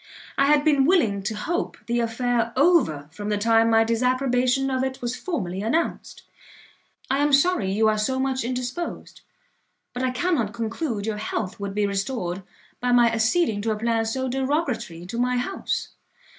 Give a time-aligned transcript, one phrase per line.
[0.35, 4.83] I had been willing to hope the affair over from the time my disapprobation of
[4.83, 6.23] it was formally announced.
[7.11, 9.21] I am sorry you are so much indisposed,
[9.93, 12.41] but I cannot conclude your health would be restored
[12.79, 15.89] by my acceding to a plan so derogatory to my house.